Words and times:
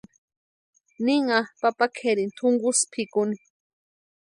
Ninha 1.05 1.37
papa 1.61 1.85
kʼerini 1.95 2.35
túnkusï 2.37 2.83
pʼikuni. 2.91 3.37